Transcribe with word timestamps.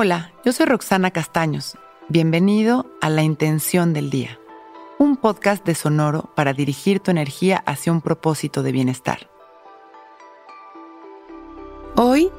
Hola, 0.00 0.30
yo 0.44 0.52
soy 0.52 0.66
Roxana 0.66 1.10
Castaños. 1.10 1.76
Bienvenido 2.08 2.86
a 3.00 3.08
La 3.08 3.24
Intención 3.24 3.92
del 3.92 4.10
Día, 4.10 4.38
un 4.96 5.16
podcast 5.16 5.66
de 5.66 5.74
Sonoro 5.74 6.30
para 6.36 6.52
dirigir 6.52 7.00
tu 7.00 7.10
energía 7.10 7.64
hacia 7.66 7.90
un 7.90 8.00
propósito 8.00 8.62
de 8.62 8.70
bienestar. 8.70 9.28
Hoy, 11.96 12.30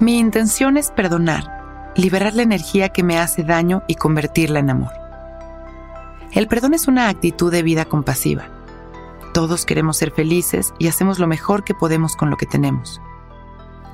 mi 0.00 0.18
intención 0.18 0.78
es 0.78 0.90
perdonar, 0.90 1.92
liberar 1.94 2.32
la 2.32 2.42
energía 2.42 2.88
que 2.88 3.02
me 3.02 3.18
hace 3.18 3.42
daño 3.42 3.82
y 3.86 3.96
convertirla 3.96 4.60
en 4.60 4.70
amor. 4.70 4.92
El 6.32 6.48
perdón 6.48 6.72
es 6.72 6.88
una 6.88 7.10
actitud 7.10 7.52
de 7.52 7.62
vida 7.62 7.84
compasiva. 7.84 8.48
Todos 9.34 9.66
queremos 9.66 9.98
ser 9.98 10.10
felices 10.10 10.72
y 10.78 10.88
hacemos 10.88 11.18
lo 11.18 11.26
mejor 11.26 11.64
que 11.64 11.74
podemos 11.74 12.16
con 12.16 12.30
lo 12.30 12.38
que 12.38 12.46
tenemos. 12.46 12.98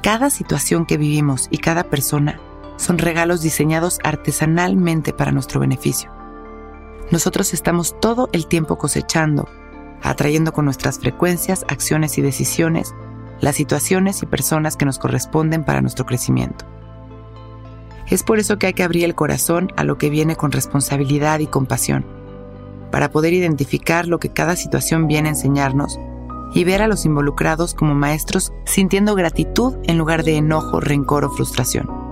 Cada 0.01 0.31
situación 0.31 0.87
que 0.87 0.97
vivimos 0.97 1.49
y 1.51 1.59
cada 1.59 1.83
persona 1.83 2.39
son 2.79 2.97
regalos 2.97 3.43
diseñados 3.43 3.99
artesanalmente 4.03 5.13
para 5.13 5.33
nuestro 5.33 5.61
beneficio. 5.61 6.11
Nosotros 7.11 7.53
estamos 7.53 8.01
todo 8.01 8.31
el 8.33 8.47
tiempo 8.47 8.79
cosechando, 8.79 9.47
atrayendo 10.03 10.53
con 10.53 10.65
nuestras 10.65 10.99
frecuencias, 10.99 11.67
acciones 11.69 12.17
y 12.17 12.23
decisiones 12.23 12.95
las 13.41 13.57
situaciones 13.57 14.23
y 14.23 14.27
personas 14.27 14.77
que 14.77 14.85
nos 14.85 14.99
corresponden 14.99 15.65
para 15.65 15.81
nuestro 15.81 16.07
crecimiento. 16.07 16.65
Es 18.09 18.23
por 18.23 18.39
eso 18.39 18.59
que 18.59 18.69
hay 18.69 18.73
que 18.73 18.83
abrir 18.83 19.05
el 19.05 19.15
corazón 19.15 19.71
a 19.77 19.85
lo 19.85 19.99
que 19.99 20.11
viene 20.11 20.37
con 20.37 20.51
responsabilidad 20.51 21.41
y 21.41 21.47
compasión, 21.47 22.07
para 22.91 23.11
poder 23.11 23.35
identificar 23.35 24.07
lo 24.07 24.19
que 24.19 24.31
cada 24.31 24.57
situación 24.57 25.07
viene 25.07 25.29
a 25.29 25.33
enseñarnos 25.33 25.99
y 26.55 26.65
ver 26.65 26.81
a 26.81 26.89
los 26.89 27.05
involucrados 27.05 27.75
como 27.75 27.95
maestros 27.95 28.53
sintiendo 28.65 29.15
gratitud 29.15 29.77
en 29.85 29.99
lugar 29.99 30.25
de 30.25 30.37
enojo, 30.37 30.81
rencor 30.81 31.25
o 31.25 31.31
frustración. 31.31 32.08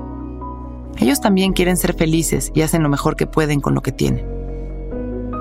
Ellos 0.98 1.20
también 1.20 1.52
quieren 1.52 1.76
ser 1.76 1.94
felices 1.94 2.50
y 2.54 2.62
hacen 2.62 2.82
lo 2.82 2.88
mejor 2.88 3.16
que 3.16 3.26
pueden 3.26 3.60
con 3.60 3.74
lo 3.74 3.82
que 3.82 3.92
tienen. 3.92 4.24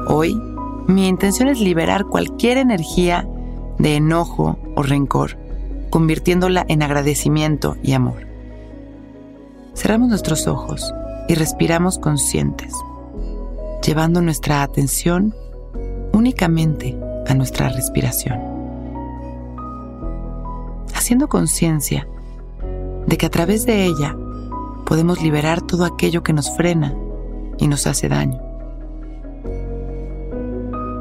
Hoy, 0.08 0.39
mi 0.88 1.08
intención 1.08 1.47
es 1.47 1.59
liberar 1.59 2.06
cualquier 2.06 2.58
energía 2.58 3.28
de 3.80 3.95
enojo 3.95 4.58
o 4.75 4.84
rencor, 4.84 5.38
convirtiéndola 5.89 6.66
en 6.67 6.84
agradecimiento 6.84 7.78
y 7.81 7.94
amor. 7.94 8.28
Cerramos 9.73 10.09
nuestros 10.09 10.47
ojos 10.47 10.94
y 11.28 11.36
respiramos 11.36 11.97
conscientes, 11.97 12.73
llevando 13.86 14.22
nuestra 14.22 14.62
atención 14.62 15.34
únicamente 16.14 16.97
a 17.28 17.34
nuestra 17.34 17.69
respiración. 17.69 18.40
Haciendo 20.94 21.28
conciencia 21.28 22.08
de 23.08 23.17
que 23.17 23.25
a 23.25 23.30
través 23.30 23.66
de 23.66 23.86
ella 23.86 24.16
podemos 24.86 25.22
liberar 25.22 25.62
todo 25.62 25.85
aquello 25.85 26.23
que 26.23 26.34
nos 26.34 26.56
frena 26.56 26.94
y 27.57 27.68
nos 27.68 27.88
hace 27.88 28.07
daño. 28.07 28.40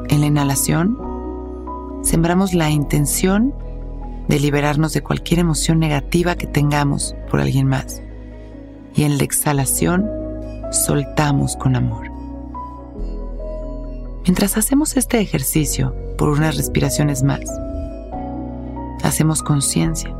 En 0.09 0.21
la 0.21 0.27
inhalación, 0.27 0.97
sembramos 2.01 2.53
la 2.53 2.69
intención 2.69 3.53
de 4.27 4.39
liberarnos 4.39 4.93
de 4.93 5.03
cualquier 5.03 5.39
emoción 5.39 5.79
negativa 5.79 6.35
que 6.35 6.47
tengamos 6.47 7.15
por 7.29 7.39
alguien 7.39 7.67
más. 7.67 8.01
Y 8.95 9.03
en 9.03 9.17
la 9.17 9.23
exhalación, 9.23 10.09
soltamos 10.71 11.55
con 11.55 11.75
amor. 11.75 12.09
Mientras 14.23 14.57
hacemos 14.57 14.97
este 14.97 15.19
ejercicio 15.19 15.95
por 16.17 16.29
unas 16.29 16.57
respiraciones 16.57 17.21
más, 17.21 17.41
hacemos 19.03 19.43
conciencia 19.43 20.15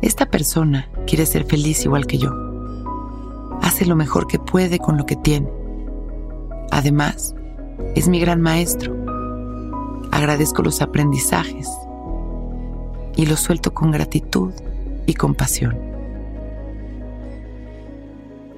esta 0.00 0.26
persona 0.26 0.88
quiere 1.06 1.26
ser 1.26 1.44
feliz 1.44 1.84
igual 1.84 2.06
que 2.06 2.18
yo. 2.18 2.30
Hace 3.62 3.84
lo 3.84 3.96
mejor 3.96 4.26
que 4.26 4.38
puede 4.38 4.78
con 4.78 4.96
lo 4.96 5.06
que 5.06 5.16
tiene. 5.16 5.50
Además, 6.70 7.34
es 7.94 8.08
mi 8.08 8.20
gran 8.20 8.40
maestro. 8.40 8.96
Agradezco 10.12 10.62
los 10.62 10.80
aprendizajes 10.80 11.68
y 13.16 13.26
los 13.26 13.40
suelto 13.40 13.74
con 13.74 13.90
gratitud 13.90 14.52
y 15.06 15.14
compasión. 15.14 15.76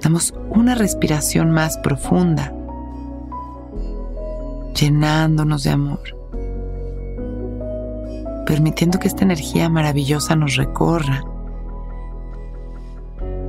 Damos 0.01 0.33
una 0.49 0.75
respiración 0.75 1.51
más 1.51 1.77
profunda, 1.79 2.53
llenándonos 4.79 5.63
de 5.63 5.69
amor, 5.71 5.99
permitiendo 8.45 8.99
que 8.99 9.07
esta 9.07 9.23
energía 9.23 9.69
maravillosa 9.69 10.35
nos 10.35 10.55
recorra 10.55 11.23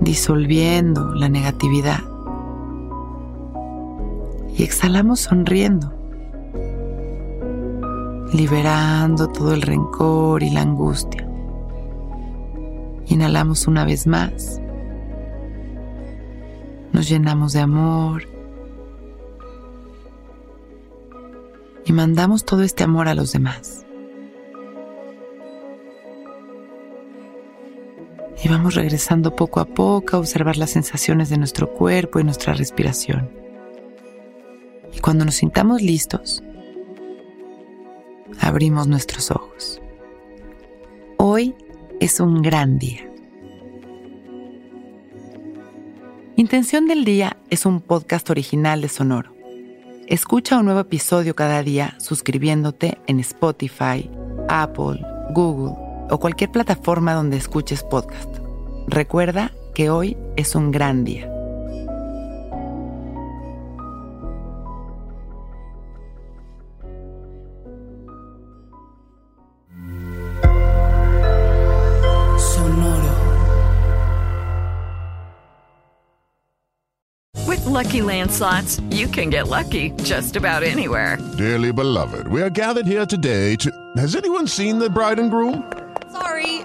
disolviendo 0.03 1.15
la 1.15 1.29
negatividad. 1.29 2.01
Y 4.57 4.65
exhalamos 4.65 5.21
sonriendo, 5.21 5.93
liberando 8.33 9.29
todo 9.29 9.55
el 9.55 9.63
rencor 9.63 10.43
y 10.43 10.51
la 10.51 10.63
angustia. 10.63 11.27
Inhalamos 13.07 13.67
una 13.67 13.85
vez 13.85 14.07
más. 14.07 14.61
Nos 16.93 17.09
llenamos 17.09 17.53
de 17.53 17.61
amor. 17.61 18.25
Y 21.85 21.93
mandamos 21.93 22.45
todo 22.45 22.63
este 22.63 22.85
amor 22.85 23.09
a 23.09 23.15
los 23.15 23.33
demás. 23.33 23.87
Y 28.43 28.49
vamos 28.49 28.75
regresando 28.75 29.35
poco 29.37 29.61
a 29.61 29.67
poco 29.67 30.17
a 30.17 30.21
observar 30.21 30.57
las 30.57 30.71
sensaciones 30.71 31.29
de 31.29 31.39
nuestro 31.39 31.73
cuerpo 31.73 32.21
y 32.21 32.25
nuestra 32.25 32.55
respiración. 32.55 33.31
Y 34.93 35.01
cuando 35.01 35.25
nos 35.25 35.37
sintamos 35.37 35.83
listos, 35.83 36.43
abrimos 38.41 38.87
nuestros 38.87 39.31
ojos. 39.31 39.81
Hoy 41.17 41.55
es 42.01 42.21
un 42.21 42.43
gran 42.43 42.79
día. 42.79 43.09
Intención 46.37 46.87
del 46.87 47.05
Día 47.05 47.37
es 47.51 47.67
un 47.67 47.81
podcast 47.81 48.29
original 48.31 48.81
de 48.81 48.89
Sonoro. 48.89 49.35
Escucha 50.09 50.59
un 50.59 50.65
nuevo 50.65 50.81
episodio 50.81 51.37
cada 51.37 51.63
día 51.63 51.95
suscribiéndote 51.99 52.99
en 53.07 53.21
Spotify, 53.21 54.11
Apple, 54.49 55.01
Google 55.35 55.82
o 56.13 56.19
cualquier 56.19 56.51
plataforma 56.53 57.15
donde 57.15 57.39
escuches 57.39 57.83
podcast. 57.83 58.29
Recuerda 58.87 59.51
que 59.75 59.89
hoy 59.89 60.17
es 60.37 60.55
un 60.55 60.71
gran 60.71 61.05
día. 61.05 61.27
Sonoro. 72.37 73.15
With 77.47 77.65
lucky 77.65 78.01
landslots, 78.01 78.83
you 78.91 79.07
can 79.09 79.31
get 79.31 79.49
lucky 79.49 79.93
just 80.03 80.37
about 80.37 80.63
anywhere. 80.63 81.17
Dearly 81.39 81.73
beloved, 81.73 82.29
we 82.29 82.43
are 82.43 82.51
gathered 82.51 82.87
here 82.87 83.07
today 83.07 83.57
to. 83.57 83.71
Has 83.97 84.15
anyone 84.15 84.47
seen 84.47 84.79
the 84.79 84.91
bride 84.91 85.19
and 85.19 85.31
groom? 85.31 85.65